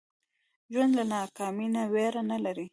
[0.71, 2.67] ژوندي له ناکامۍ نه ویره نه لري